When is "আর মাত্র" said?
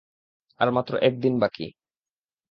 0.59-0.93